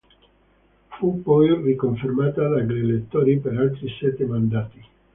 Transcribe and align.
Fu 0.87 1.21
poi 1.21 1.53
riconfermata 1.61 2.47
dagli 2.47 2.71
elettori 2.75 3.37
per 3.37 3.55
altri 3.55 3.87
sette 3.99 4.25
mandati. 4.25 4.83